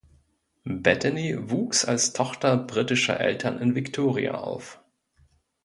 Bettany 0.65 1.37
wuchs 1.51 1.85
als 1.85 2.11
Tochter 2.11 2.57
britischer 2.57 3.19
Eltern 3.19 3.59
in 3.59 3.75
Victoria 3.75 4.33
auf. 4.33 4.81